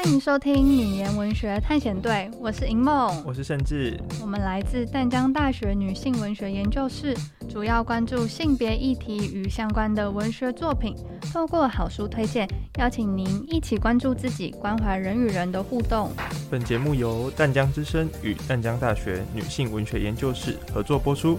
[0.00, 7.16] 欢迎收听女研文学探险队，我是银梦，我是盛志，我们来自淡江大学女性文学研究室，
[7.48, 10.94] 主要关注性别议题与相关的文学作品，
[11.32, 12.48] 透过好书推荐，
[12.78, 16.12] 邀请您一起关注自己，关怀人与人的互动。
[16.48, 21.36] 本节目由淡江之声与淡江大学女性文学研究室合作播出。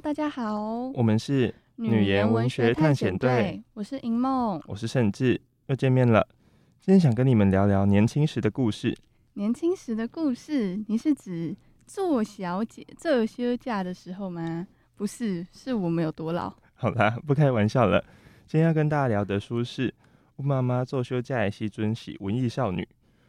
[0.00, 6.26] 大家好，我们是女言文学探险队，我是银梦，我是盛志，又见面了。
[6.80, 8.96] 今天想跟你们聊聊年轻时的故事。
[9.34, 11.56] 年轻时的故事，你是指
[11.86, 14.66] 做小姐这休假的时候吗？
[14.96, 16.52] 不是，是我们有多老？
[16.74, 18.02] 好啦，不开玩笑了。
[18.48, 19.88] 今天要跟大家聊的书是
[20.38, 22.82] 《阮妈妈做休假的时阵是文艺少女》，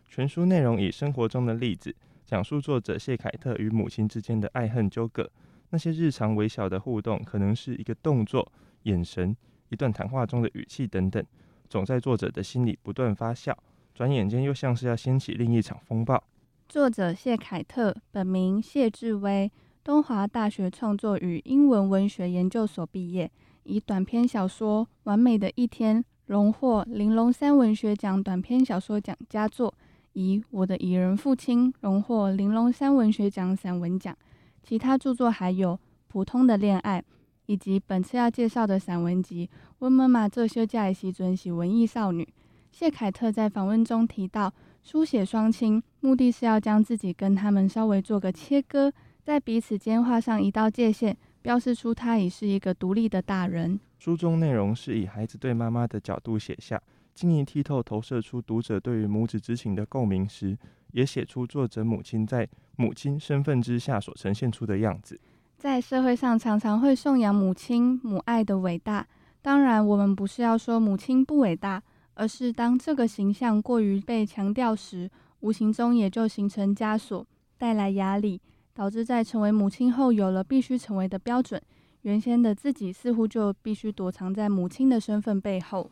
[0.07, 5.29] 全书内容以生活中的例子，讲述作者谢凯特与母亲之间的爱恨纠葛。
[5.71, 8.51] 那些日常微小的互动，可能是一个动作、
[8.83, 9.35] 眼神、
[9.69, 11.23] 一段谈话中的语气等等，
[11.69, 13.53] 总在作者的心里不断发酵，
[13.93, 16.23] 转眼间又像是要掀起另一场风暴。
[16.67, 19.51] 作者谢凯特，本名谢志威，
[19.83, 23.31] 东华大学创作与英文文学研究所毕业，
[23.63, 29.73] 以短篇小说《完美的一天》荣获玲珑三文学奖短篇小说奖佳作，
[30.13, 34.15] 以《我的蚁人父亲》荣获玲珑三文学奖散文奖。
[34.63, 35.73] 其他著作还有
[36.07, 37.01] 《普通的恋爱》，
[37.45, 39.47] 以及本次要介绍的散文集
[39.79, 42.23] 《温妈妈这休假的时阵是文艺少女》。
[42.71, 48.91] 谢凯特在访问中提到，书写双亲目的是要将自己跟他们稍微做个切割，
[49.23, 53.79] 在彼此间画上一道界限，标示出他已是一个独立的大人。
[53.97, 56.79] 书中内容是以孩子对妈妈的角度写下，
[57.15, 60.55] 晶莹剔透投射出读者对于母子之情的共鸣时，
[60.91, 65.19] 也写出作者母亲在母亲身份之下所呈现出的样子。
[65.57, 69.05] 在社会上，常常会颂扬母亲母爱的伟大。
[69.41, 71.83] 当然，我们不是要说母亲不伟大，
[72.13, 75.09] 而是当这个形象过于被强调时，
[75.41, 77.25] 无形中也就形成枷锁，
[77.57, 78.41] 带来压力，
[78.73, 81.61] 导致在成为母亲后，有了必须成为的标准。
[82.03, 85.91] 原先的自己似乎就必须躲藏在母亲的身份背后。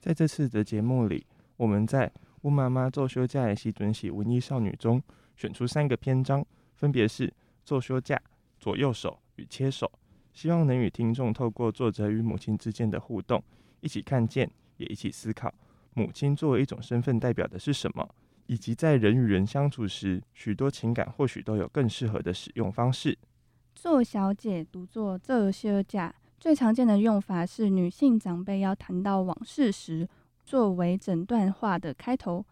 [0.00, 1.26] 在这次的节目里，
[1.56, 2.10] 我们在。
[2.42, 5.02] 阮妈妈做休假的时阵是文艺少女中
[5.36, 6.44] 选出三个篇章，
[6.74, 7.32] 分别是
[7.64, 8.20] 做休假、
[8.60, 9.90] 左右手与切手，
[10.32, 13.42] 希望能与听众透过作者与母亲之间的互动，
[13.80, 15.52] 一起看见，也一起思考
[15.94, 18.08] 母亲作为一种身份代表的是什么，
[18.46, 23.18] 以及在人与人相处时，许多情感或许都有更适合的使用方式。
[23.74, 30.08] 做小姐读作做休假，最常见的用法是女性长辈要谈到往事时。
[30.48, 32.42] 作为整段话的开头，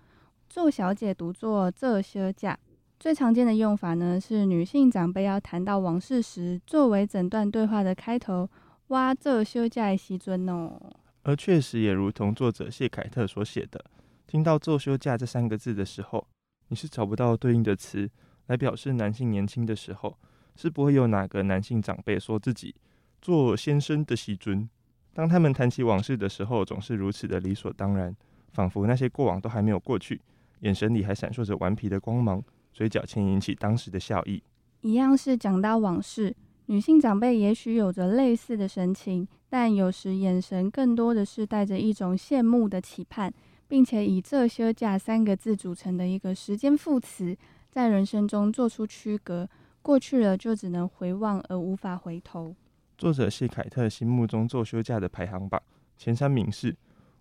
[0.51, 2.59] 做小姐读作做休假。
[3.01, 8.51] 最常见的用法呢，是女性长辈要谈到往事时，作为整段对话的开头。
[8.89, 10.79] 哇，做休假的时阵哦。
[11.23, 13.83] 而确实也如同作者谢凯特所写的，
[14.27, 16.29] 听到做休假这三个字的时候，
[16.69, 18.11] 你是找不到对应的词
[18.49, 20.19] 来表示男性年轻的时候，
[20.55, 22.75] 是不会有哪个男性长辈说自己
[23.23, 24.69] 做先生的时尊。
[25.17, 28.15] 当他们谈起往事的时候，总是如此的理所当然，
[28.53, 30.21] 仿佛那些过往都还没有过去，
[30.61, 34.43] 眼神里还闪烁着顽皮的光芒，嘴角牵引起当时的笑意。
[34.83, 43.33] 一样是讲到往事，女性长辈也许有着类似的神情，但有时眼神更多的是带着一种羡慕的期盼，
[43.67, 47.35] 并且以这休假三个字组成的一个时间副词，
[47.71, 49.49] 在人生中做出区隔，
[49.81, 52.55] 过去了就只能回望而无法回头。
[52.99, 55.63] 作者谢凯特心目中做休假的排行榜
[55.99, 56.75] 前三名是：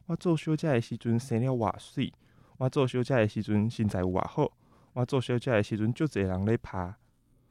[0.06, 2.14] 我做休假的时阵生了偌水，
[2.58, 4.50] 我做休假的时阵身材偌好，
[4.94, 6.96] 我做休假的时阵就这人咧爬。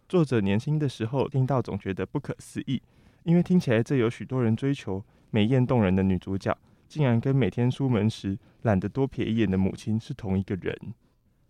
[0.08, 2.80] 作者年轻的时候听到总觉得不可思议，
[3.24, 6.56] 因为听起来这有许多人追求美艳动人的女主角，
[6.88, 10.74] 竟然跟每天出门时懒得多瞥一眼的母亲是同一个人。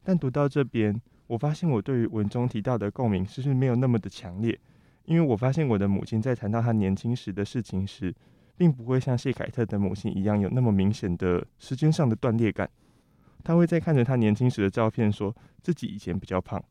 [0.02, 4.58] 但读到这边，我发现我对于文中提到的共鸣，是不是没有那么的强烈？
[5.04, 8.14] 因为我发现我的母亲在谈到她年轻时的事情时，
[8.56, 12.68] 并不会像谢凯特的母亲一样有那么明显的时间上的断裂感。
[13.42, 16.62] 她会在看着她年轻时的照片，说自己以前比较胖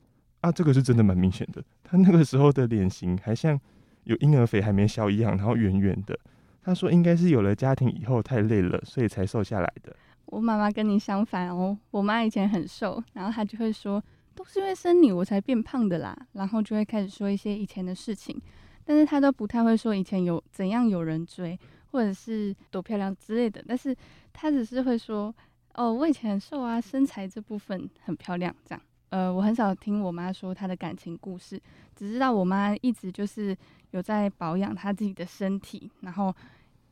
[0.41, 1.63] 啊，这个是真的蛮明显的。
[1.83, 3.59] 她那个时候的脸型还像
[4.06, 6.18] 有婴儿肥还没消一样，然后圆圆的。
[6.63, 9.95] 她说应该是有了家庭以后太累了，所以才瘦下来的。
[10.25, 14.03] 我妈妈跟你相反哦，我妈以前很瘦，然后她就会说。
[14.35, 18.39] 都是因为生你我才变胖的啦，然后就会开始说一些以前的事情，
[18.83, 21.57] 但是他都不太会说以前有怎样有人追，
[21.91, 23.95] 或者是多漂亮之类的，但是
[24.31, 25.33] 他只是会说，
[25.75, 28.81] 哦，我以前很瘦啊，身材这部分很漂亮这样。
[29.09, 31.62] 呃，我很少听我妈说她的感情故事，
[31.95, 33.56] 只知道我妈一直就是
[33.91, 36.35] 有在保养她自己的身体，然后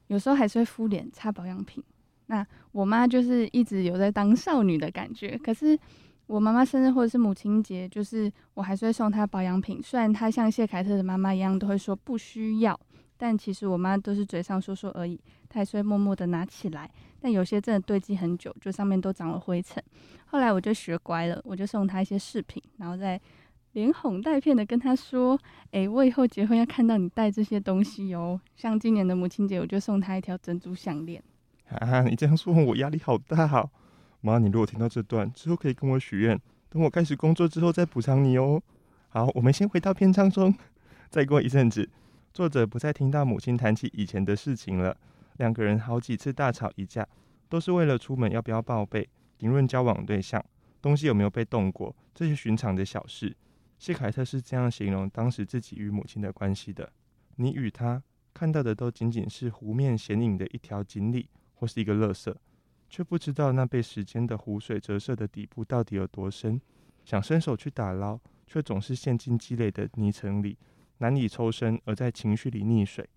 [0.05, 1.83] 有时候还是会敷脸、擦保养品。
[2.27, 5.75] 那我妈就是一直有在当少女的感觉，可是
[6.31, 9.81] 我妈妈生日或者是母亲节，就是我还是会送她保养品。
[9.83, 12.80] 虽然她像谢凯特的妈妈一样都会说不需要，
[13.18, 15.19] 但其实我妈都是嘴上说说而已，
[15.50, 16.89] 她还是会默默的拿起来。
[17.19, 19.83] 但有些真的堆积很久，就上面都长了灰尘。
[20.28, 23.19] 后来我就学乖了，我就送她一些饰品，然后再
[23.74, 25.38] 连哄带骗的跟她说
[25.72, 31.22] ：“哎，我以后结婚要看到你戴这些东西哦。”像今年的母亲节，我就送她一条珍珠项链。
[31.68, 33.69] 啊，你这样说我压力好大哦。
[34.21, 36.39] 妈，你如果听到这段之后，可以跟我许愿，
[36.69, 38.62] 等我开始工作之后再补偿你哦。
[39.09, 40.53] 好，我们先回到篇章中。
[41.09, 41.89] 再过一阵子，
[42.33, 44.95] 作者不再听到母亲谈起以前的事情了。
[45.38, 47.07] 两个人好几次大吵一架，
[47.50, 50.44] 都是为了出门要不要报备、评论交往对象、
[50.81, 53.35] 东西有没有被动过这些寻常的小事。
[53.79, 56.91] 谢凯特是这样形容当时自己与母亲的关系的：
[57.38, 58.01] 你与他
[58.33, 61.27] 看到的都仅仅是湖面显影的一条锦鲤。
[61.62, 62.33] 或是一个垃圾，
[62.91, 66.59] 却不知道那被时间的湖水折射的底部到底有多深。
[67.05, 70.57] 想伸手去打捞，却总是陷进积累的泥层里，
[70.97, 73.09] 难以抽身，而在情绪里溺水。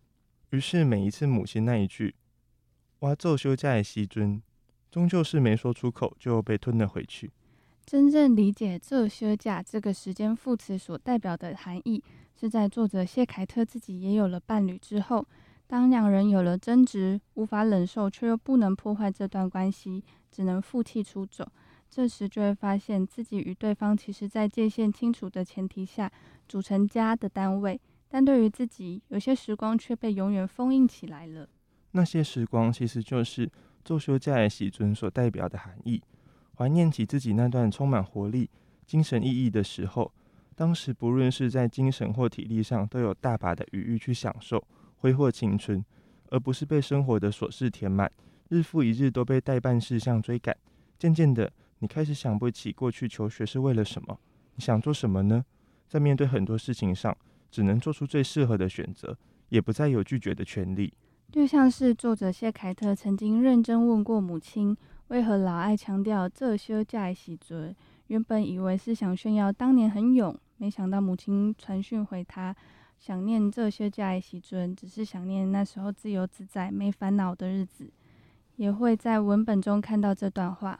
[0.50, 2.14] 于是每一次母亲那一句
[3.00, 4.40] “我做休假的时阵”，
[4.92, 7.32] 终究是没说出口，就被吞了回去。
[7.84, 12.02] 真正理解“做休假”这个时间副词所代表的含义，
[12.40, 15.26] 是在作者谢凯特自己也有了伴侣之后。
[15.66, 21.46] 当两人有了争执，无法忍受却又不能破坏这段关系，只能负气出走。
[21.90, 26.11] 这时就会发现自己与对方其实，在界限清楚的前提下
[26.49, 31.49] 组成家的单位，但对于自己，有些时光却被永远封印起来了。
[31.93, 33.50] 那些时光其实就是
[33.84, 36.02] 做休假的时阵所代表的含义。
[36.56, 38.50] 怀念起自己那段充满活力、
[38.87, 40.12] 精神意义的时候，
[40.55, 44.62] 当时不论是在精神或体力上，都有大把的余裕去享受。
[44.99, 45.85] 挥霍青春，
[46.31, 48.11] 而不是被生活的琐事填满，
[48.49, 50.56] 日复一日都被待办事项追赶。
[50.99, 54.19] 渐渐的，你开始想不起过去求学是为了什么，
[54.55, 55.44] 你想做什么呢？
[55.88, 57.17] 在面对很多事情上，
[57.50, 59.17] 只能做出最适合的选择，
[59.49, 60.93] 也不再有拒绝的权利。
[61.31, 64.76] 就像是作者谢凯特曾经认真问过母亲，
[65.08, 67.75] 为何老爱强调这休假的时阵？
[68.06, 72.55] 原本以为是想炫耀当年很勇，没想到母亲传讯回他。
[72.99, 77.91] 想念这些假的时阵，只是想念那时候自由自在、没烦恼的日子。
[78.56, 80.79] 也会在文本中看到这段话，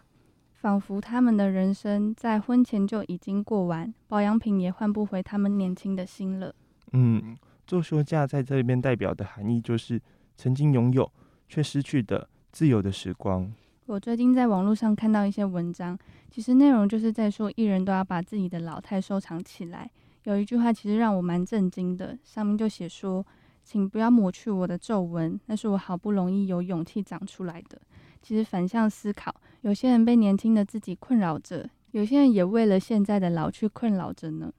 [0.53, 6.55] 仿佛他们的人生在婚前就已经过完，保养品也换不回他们年轻的心了。
[6.93, 10.01] 嗯，做休假在这边代表的含义，就是
[10.37, 11.11] 曾经拥有
[11.49, 13.53] 却失去的自由的时光。
[13.87, 15.99] 我最近在网络上看到一些文章，
[16.31, 19.91] 其实内容就是在说，艺人都要把自己的老态收藏起来。
[20.25, 23.25] 有一句话其实让我蛮震惊的，上面就写说
[23.62, 27.81] ：“请不要抹去我的皱纹，那是我好不容易有勇气长出来的。”
[28.23, 34.50] 其实反向思考，有些人被年轻的自己困扰着，有些人也为了现在的老去困扰着呢。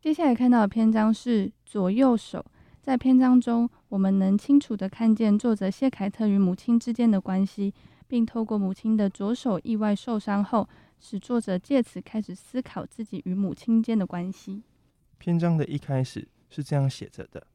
[0.00, 2.44] 接下来看到的篇章是左右手，
[2.80, 7.74] 在篇章中，我们能清楚地看见作者谢凯特与母亲之间的关系，
[8.06, 10.68] 并透过母亲的左手意外受伤后，
[11.00, 14.62] 使作者借此开始思考自己与母亲间的关系。
[15.18, 17.46] 篇章的一开始是这样写着的：“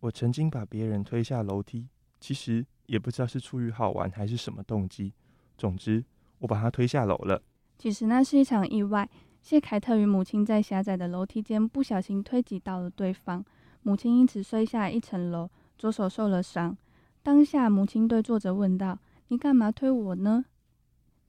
[0.00, 1.88] 我曾经把别人推下楼梯，
[2.20, 5.12] 其实也不知道是出于好玩还是什么动机。
[5.56, 6.04] 总之，
[6.38, 7.42] 我把他推下楼了。
[7.78, 9.08] 其实那是一场意外。
[9.40, 13.44] 谢凯特与母亲在狭窄的楼梯间不小心推挤到了对方，
[13.82, 15.48] 母亲因此摔下一层楼，
[15.78, 16.76] 左手受了伤。
[17.22, 18.98] 当下，母亲对作者问道
[19.28, 20.44] ：‘你干嘛推我呢？’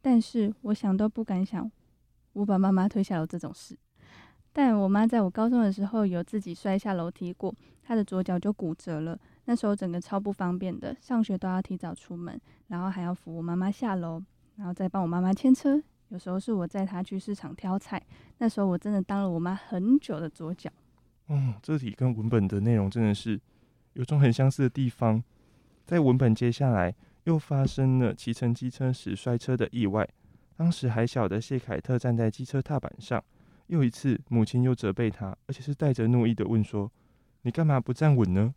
[0.02, 1.70] 但是我想都不敢想，
[2.34, 3.78] 我把妈妈推下楼这种事。
[4.52, 7.54] 但我妈在我高中的时候有自己摔下楼梯过，
[7.84, 9.20] 她的左脚就骨折了。
[9.46, 14.24] 那时候整个超不方便的，上学都要提早出门，然后还要扶我妈妈下楼，
[14.56, 15.82] 然后再帮我妈妈牵车。
[16.08, 18.02] 有时候是我载她去市场挑菜，
[18.40, 20.70] 那时候我真的当了我妈很久的左脚。
[21.28, 23.40] 嗯，这题跟文本的内容真的是
[23.94, 25.24] 有种很相似的地方。
[25.86, 26.96] 在文本接下来。
[27.30, 30.08] 又发生了骑乘机车时摔车的意外。
[30.56, 33.24] 当时还小的谢凯特站在机车踏板上，
[33.68, 36.92] 又一次母亲又责备他，而且是带着怒意的问说
[37.44, 38.56] ：“你干嘛不站稳呢？”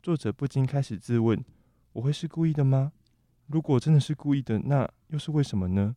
[0.00, 1.44] 作者不禁开始自问
[1.92, 2.92] ：“我会是故意的吗？
[3.48, 5.96] 如果真的是故意的，那又是为什么呢？”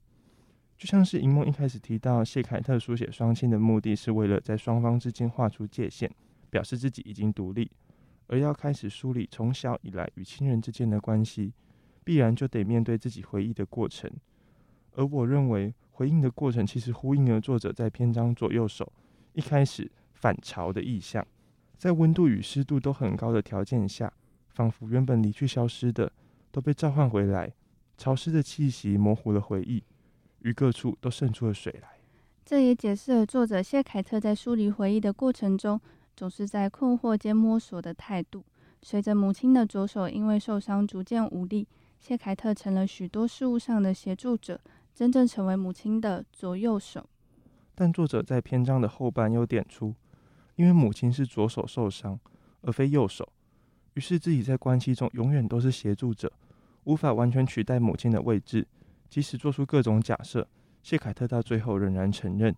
[0.75, 6.11] 就像是银梦一开始提到，谢凯特书写双亲的目的是为了在双方之间画出界限，
[6.49, 7.71] 表示自己已经独立，
[8.27, 11.53] 而要开始梳理从小以来与亲人之间的关系。
[12.05, 14.09] 必然就得面对自己回忆的过程，
[14.93, 18.93] 而我认为回应的过程其实呼应了作者在篇章左右手
[19.33, 21.25] 一开始反潮的意象，
[21.77, 24.13] 在温度与湿度都很高的条件下，
[24.49, 26.11] 仿佛原本离去消失的
[26.51, 27.51] 都被召唤回来，
[27.97, 29.83] 潮湿的气息模糊了回忆，
[30.39, 31.89] 于各处都渗出了水来。
[32.45, 35.81] 这也解释了作者谢凯特在梳理回忆的过程中，
[36.15, 38.45] 总是在困惑间摸索的态度。
[38.83, 41.67] 随着母亲的左手因为受伤逐渐无力，
[42.05, 44.61] 谢凯特成了许多事务上的协助者。
[44.93, 47.09] 真正成为母亲的左右手，
[47.73, 49.95] 但作者在篇章的后半又点出，
[50.55, 52.19] 因为母亲是左手受伤，
[52.61, 53.27] 而非右手，
[53.95, 56.31] 于是自己在关系中永远都是协助者，
[56.83, 58.67] 无法完全取代母亲的位置。
[59.09, 60.47] 即使做出各种假设，
[60.83, 62.55] 谢凯特到最后仍然承认，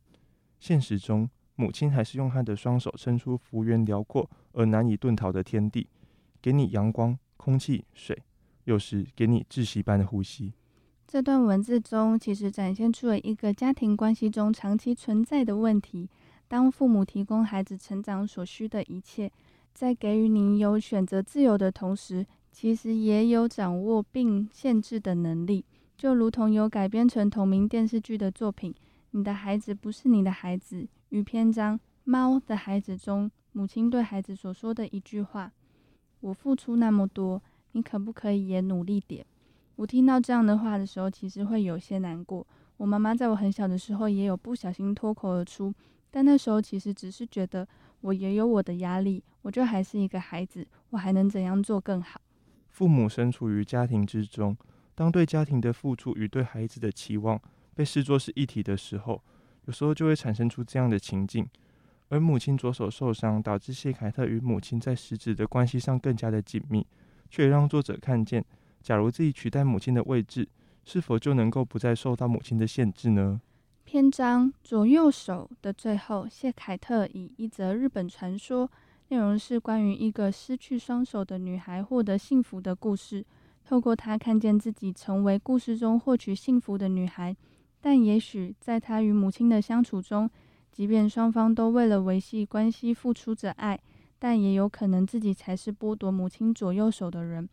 [0.59, 5.87] 现实中母亲还是用她的双手撑出幅员辽阔而难以遁逃的天地，
[6.41, 8.21] 给你阳光、空气、水，
[8.67, 10.53] 有时给你窒息般的呼吸。
[11.07, 16.09] 这段文字中，其实展现出了一个家庭关系中长期存在的问题：
[16.49, 19.31] 当父母提供孩子成长所需的一切，
[19.73, 25.63] 在给予你有选择自由的同时，其实也有掌握并限制的能力。
[25.95, 28.73] 就如同有改编成同名电视剧的作品
[29.11, 35.53] 《你的孩子不是你的孩子》与篇章《猫的孩子》中，母亲对孩子所说的一句话
[36.19, 37.41] ：“我付出那么多，
[37.77, 39.23] 你可不可以也努力点？”
[39.77, 42.45] 我听到这样的话的时候，其实会有些难过。
[42.77, 45.71] 我妈妈在我很小的时候也有不小心脱口而出，
[46.09, 47.67] 但那时候其实只是觉得
[48.01, 52.19] 我也有我的压力，我就还是一个孩子，我还能怎样做更好？
[52.71, 54.57] 父母身处于家庭之中，
[54.95, 57.39] 当对家庭的付出与对孩子的期望
[57.75, 59.21] 被视作是一体的时候，
[59.65, 61.47] 有时候就会产生出这样的情境。
[62.09, 66.87] 而母亲左手受伤，导致谢凯特与母亲在实质的关系上更加的紧密，
[67.29, 68.43] 却让作者看见。
[68.81, 70.47] 假如自己取代母亲的位置，
[70.85, 73.41] 是否就能够不再受到母亲的限制呢？
[73.83, 78.69] 篇章左右手的最后，谢凯特以一则日本传说，
[79.09, 83.25] 内容是关于一个失去双手的女孩获得幸福的故事。
[83.63, 87.35] 透过她看见自己成为故事中获取幸福的女孩，
[87.81, 90.29] 但也许在她与母亲的相处中，
[90.71, 93.79] 即便双方都为了维系关系付出着爱，
[94.19, 97.47] 但也有可能自己才是剥夺母亲左右手的人。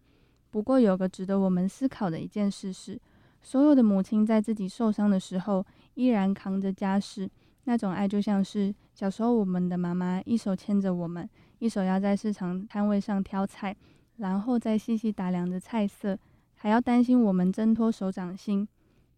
[0.51, 3.01] 不过，有个值得我们思考的一件事是，
[3.43, 7.29] 所有的母亲在自己受伤的时候，依然扛着家事，
[7.65, 11.29] 那种爱就像是小时候我们的妈妈一手牵着我们，
[11.59, 13.77] 一手要在市场摊位上挑菜，
[14.19, 16.17] 然后再细细打量着菜色，
[16.55, 18.67] 还要担心我们挣脱手掌心。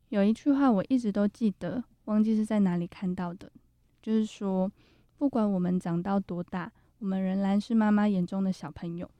[0.08, 3.52] 有一句话我一直都记得，忘记是在哪里看到的，
[4.00, 4.70] 就是说，
[5.18, 9.10] 不管我们长到多大，我们仍然是妈妈眼中的小朋友，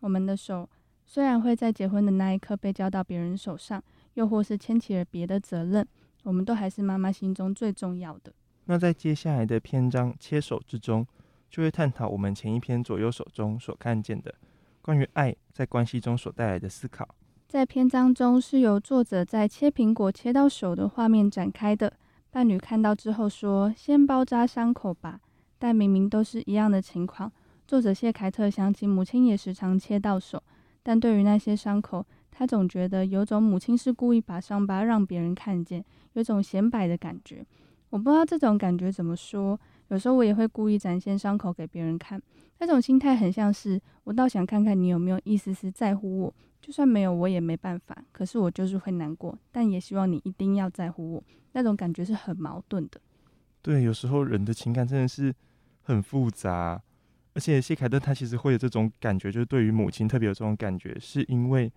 [0.00, 0.68] 我们的手。
[1.04, 3.82] 虽然会在结婚的那一刻被交到别人手上，
[4.14, 5.86] 又或是牵起了别的责任，
[6.24, 8.32] 我们都还是妈妈心中最重要的。
[8.64, 11.06] 那在接下来的篇章《切手》之中，
[11.48, 14.34] 就会探讨我们前一篇左右手中所看见的
[14.82, 17.08] 关于爱在关系中所带来的思考。
[17.46, 21.92] 在篇章中是由作者在切苹果切到手的画面展开的。
[22.32, 25.20] 伴侣看到之后说：“先包扎伤口吧。”
[25.58, 27.30] 但明明都是一样的情况。
[27.66, 30.42] 作者谢凯特想起母亲也时常切到手。
[30.82, 37.44] 但对于那些伤口，他总觉得有种母亲是故意把伤疤让别人看见，有种显摆的感觉。
[37.90, 39.58] 我不知道这种感觉怎么说。
[39.88, 42.20] 有时候我也会故意展现伤口给别人看，
[42.58, 47.96] 那种心态很像是我倒想看看你有没有一丝丝在乎我，就算没有我也没办法。
[48.12, 51.24] 可是我就是会难过，但也希望你一定要在乎我。
[51.52, 53.00] 那种感觉是很矛盾的。
[53.66, 55.34] 对，有时候人的情感真的是
[55.82, 56.80] 很复杂。
[57.34, 61.72] 而且谢凯特他其实会有这种感觉，就是对于母亲特别有这种感觉，是因为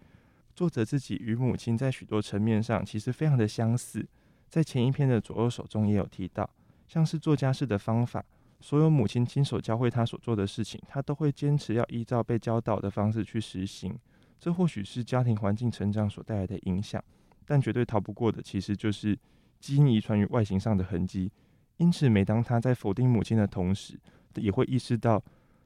[0.56, 4.08] 作者自己与母亲在许多层面上其实非常的相似。
[4.48, 6.48] 在前一篇的左右手中也有提到，
[6.88, 8.24] 像是做家事的方法，
[8.62, 13.98] 所有母亲亲手教会他所做的事情，他都会坚持要依照被教导的方式去实行。
[14.40, 17.04] 这或许是家庭环境成长所带来的影响，
[17.48, 19.18] 但绝对逃不过的其实就是
[19.60, 21.32] 基因遗传与外形上的痕迹。
[21.80, 24.00] 因此，每当他在否定母亲的同时，
[24.36, 25.22] 也会意识到。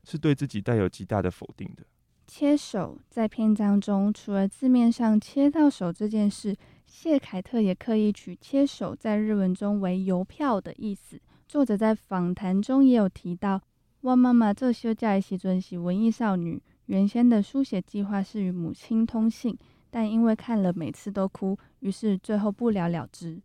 [0.06, 1.84] 是对自己带有极大的否定的。
[2.28, 6.54] 切手在篇章中，除了字面上切到手这件事，
[6.86, 11.18] 谢凯特也刻意取切手在日文中为邮票的意思。
[11.48, 13.62] 作者在访谈中也有提到，
[14.02, 19.58] 我妈妈这休假的时阵是文艺少女，原先的书写计划是与母亲通信，
[19.90, 23.42] 但因为看了每次都哭，于是最后不了了之。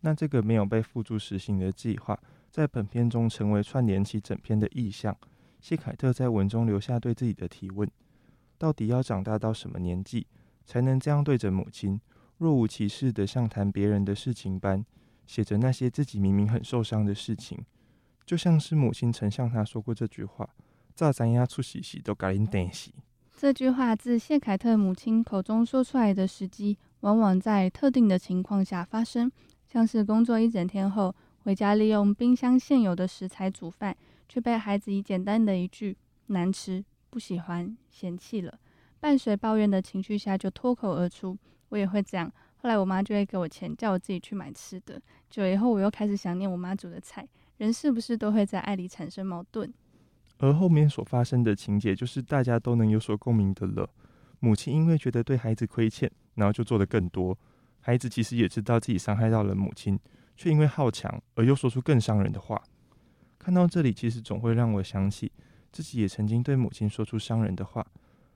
[0.00, 2.18] 那这个没有被付诸实行的计划，
[2.50, 5.16] 在本片中成为串联起整篇的意象。
[5.60, 7.88] 谢凯特在文中留下对自己的提问：
[8.56, 10.26] 到底要长大到什么年纪，
[10.64, 12.00] 才能这样对着母亲，
[12.38, 14.84] 若无其事地像谈别人的事情般，
[15.26, 17.58] 写着那些自己明明很受伤的事情，
[18.24, 20.48] 就像是母亲曾向他说过这句话
[20.96, 22.90] ：“早知影出喜喜都甲恁电死。”
[23.36, 29.30] 这句话自谢凯特母亲口中说出来的时机，往往在特定的情况下发生，
[29.72, 33.96] 像是工作一整天后回家，利用冰箱现有的食材煮饭，
[34.28, 35.96] 却被孩子以简单的一句
[36.26, 38.58] “难吃”“不喜欢”嫌弃了，
[38.98, 41.38] 伴随抱怨的情绪下就脱口而出
[41.70, 42.30] ：“我也会这样。”
[42.62, 45.00] 后来我妈就会给我钱，叫我自己去买吃的。
[45.30, 47.26] 久以后，我又开始想念我妈煮的菜。
[47.58, 49.72] 人是不是都会在爱里产生矛盾？
[50.38, 53.88] 而后面所发生的情节，就是大家都能有所共鸣的了。
[54.40, 57.38] 母亲因为觉得对孩子亏欠，然后就做得更多。
[57.80, 59.98] 孩子其实也知道自己伤害到了母亲，
[60.36, 62.62] 却因为好强而又说出更伤人的话。
[63.38, 65.30] 看到这里，其实总会让我想起
[65.72, 67.86] 自己也曾经对母亲说出伤人的话。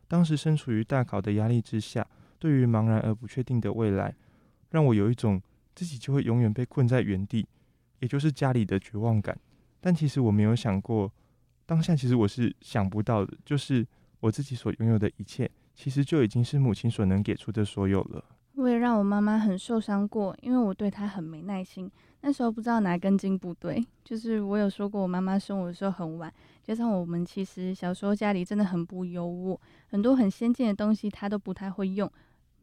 [0.08, 2.06] 当时身处于大考的压力之下。
[2.36, 4.14] 对于茫然而不确定的未来，
[4.68, 5.40] 让我有一种
[5.74, 7.48] 自己就会永远被困在原地，
[8.00, 9.38] 也就是家里的绝望感。
[9.80, 11.10] 但其实我没有想过，
[11.64, 13.86] 当下其实我是想不到的，就是
[14.20, 18.22] 我自己所拥有的一切，其实就已经是母亲所能给出的所有了。
[18.56, 21.90] 我也让我妈妈很受伤过，因为我对她很没耐心。
[22.20, 26.32] 那时候不知道哪根筋不对，就是我有说过，我妈妈生我的时候很晚，
[26.62, 29.58] 加上我们其实小时候家里真的很不优渥，
[29.88, 32.11] 很多很先进的东西她都不太会用。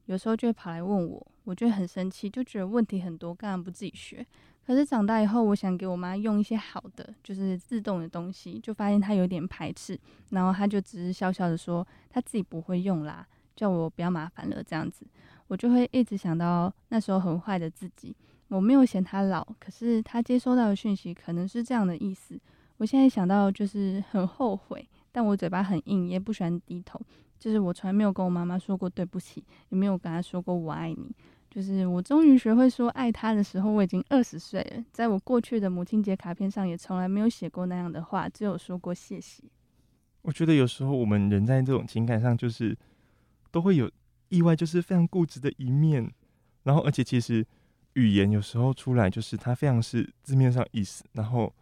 [0.05, 4.25] 有时候就会跑来问我，我就很生气，就觉得问题很多，干嘛不自己学？
[4.65, 15.05] 可是长大以后，我想给我妈用一些好的，就是自动的东西，就发现她有点排斥，然后她就只是笑笑的说，她自己不会用啦，叫我不要麻烦了这样子，
[15.51, 18.15] 我就会一直想到那时候很坏的自己。
[18.48, 22.39] 我没有嫌他老，可是他接收到的讯息可能是这样的意思。
[22.77, 26.98] 我现在想到就是很后悔，但我嘴巴很硬，也不喜欢低头。
[27.38, 31.13] 就是我从来没有跟我妈妈说过对不起，也没有跟她说过我爱你。
[31.50, 34.81] 就是我终于学会说爱她的时候，我已经二十岁了。
[34.94, 39.44] 在我过去的母亲节卡片上，也从来没有写过那样的话，只有说过谢谢。
[40.22, 42.77] 我觉得有时候我们人在这种情感上，就是
[43.51, 43.92] 都会有
[44.31, 46.11] 意外，就是非常固执的一面。
[46.63, 47.46] 然后，而且其实
[47.94, 51.53] 语言有时候出来，就是它非常是字面上意思，然后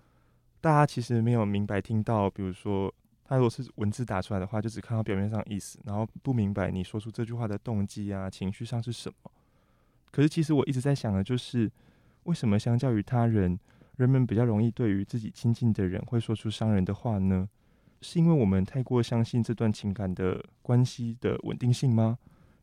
[0.61, 2.93] 大家其实没有明白听到，比如说。
[3.31, 9.29] 他如果是文字打出来的话，就只看到表面上意思，然后不明白你说出这句话的动机啊、情绪上是什么。
[10.09, 11.71] 可是其实我一直在想的就是，
[12.23, 13.59] 为什么相较于他人，
[13.97, 17.47] 人们比较容易对于自己亲近的人会说出伤人的话呢？
[18.01, 22.17] 是因为我们太过相信这段情感的关系的稳定性吗？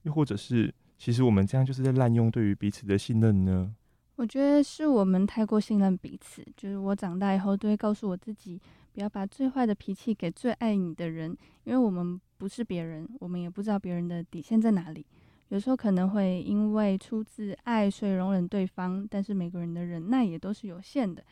[0.06, 3.74] 又或者是，其实我们这样就是在滥用对于彼此的信任呢？
[4.14, 6.42] 我觉得是我们太过信任彼此。
[6.56, 8.58] 就是我长大以后都会告诉我自己。
[8.94, 15.04] 不要把最坏的脾气给最爱你的人，因为我们不是别人，我们也不知道别人的底线在哪里。
[15.48, 21.22] 有时候可能会因为出自爱，所以容忍对方，但是每个人的忍耐也都是有限的。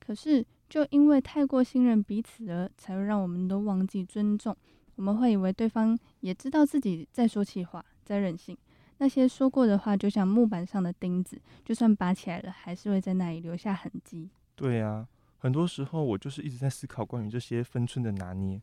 [0.00, 4.56] 可是就因为太过信任彼此了，才会让我们都忘记尊重。
[4.96, 8.56] 我们会以为对方也知道自己在说气话，在任性。
[8.98, 14.28] 那些说过的话，就像木板上的钉子，就算拔起来了，还是会在那里留下痕迹。
[14.54, 15.06] 对呀。
[15.38, 18.62] 很多时候，我就是一直在思考关于这些分寸的拿捏，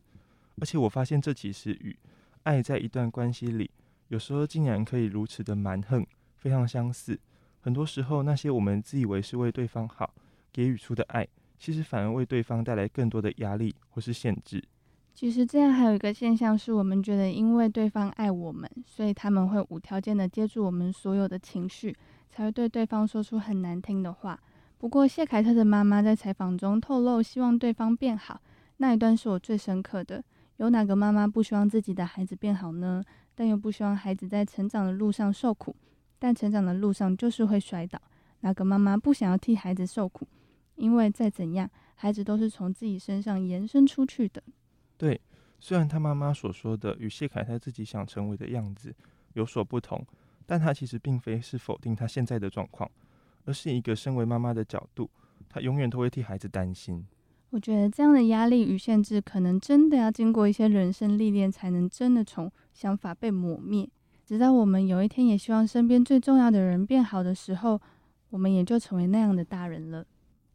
[0.58, 1.94] 而且我发现这其实与
[2.44, 3.70] 爱在一段关系里，
[4.08, 6.06] 有时候竟然可以如此的蛮横，
[6.38, 7.20] 非常相似。
[7.60, 10.14] 很多时候，那些我们自以为是为对方好，
[10.50, 14.64] 给予出的爱，其实反而为对方带来更多的压力或是限制。
[15.14, 21.94] 其实这样还有一个现象是，我们觉得因为对方爱我们，所以他们会无条件的接住我们所有的情绪，
[22.30, 24.40] 才会对对方说出很难听的话。
[24.78, 28.40] 不过，谢凯特的妈妈在采访中透露，希望对方变好。
[28.78, 30.24] 那一段是我最深刻的。
[30.56, 33.02] 有哪个妈妈不希望自己的孩子变好呢？
[33.34, 35.76] 但又不希望孩子在成长的路上受苦。
[36.18, 38.00] 但成长的路上就是会摔倒。
[38.40, 40.26] 哪个妈妈不想要替孩子受苦？
[40.76, 44.42] 因为再怎样，孩子都是从自己身上延伸出去的。
[45.00, 45.18] 对，
[45.58, 48.94] 虽然他妈妈所说的与谢凯他自己想成为的样子
[49.32, 50.04] 有所不同，
[50.44, 52.90] 但他其实并非是否定他现在的状况。
[53.46, 55.08] 而是一个身为妈妈的角度，
[55.48, 57.02] 他永远都会替孩子担心。
[57.48, 63.88] 我觉得这样的压力与限制，可能真的要经过一些人生历练，才能真的从想法被抹灭。
[64.26, 67.80] 直到我们有一天也希望身边最重要的人变好的时候，
[68.28, 70.04] 我们也就成为那样的大人了。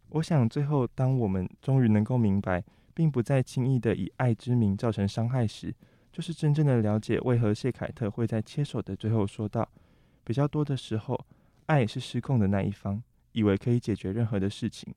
[0.09, 2.63] 我想，最后当我们终于能够明白，
[2.95, 5.71] 并不再轻易的以爱之名造成伤害时，
[6.11, 9.69] 就是真正的了解为何谢凯特会在切手的最后说道：
[10.23, 11.23] 比较多的时候。
[11.67, 14.93] 爱是失控的那一方，以为可以解决任何的事情，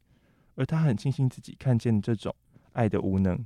[0.55, 2.35] 而他很庆幸自己看见这种
[2.75, 3.43] 爱的无能。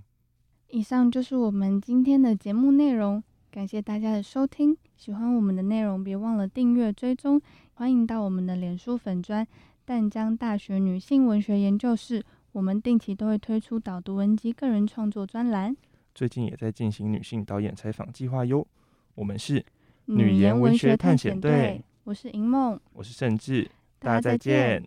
[0.71, 4.77] 以上就是我们今天的节目内容，感谢大家的收听。
[4.97, 7.41] 喜欢我们的内容，别忘了订阅追踪，
[7.75, 9.47] 欢迎到我们的脸书粉专
[9.85, 15.75] 淡江大学女性文学研究室，我们定期都会推出导读文集个人创作专栏。
[16.15, 18.67] 最近也在进行女性导演采访计划哟。
[19.15, 19.65] 我们是
[20.05, 24.87] 女研文学探险队，我是银梦，我是盛志，大家再见。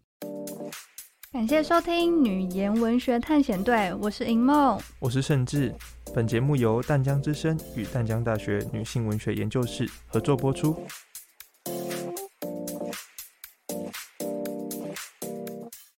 [1.32, 5.74] 感谢收听女研文学探险队，我是银梦，我是盛志。
[6.14, 10.80] 本节目由淡江之声与淡江大学女性文学研究室合作播出。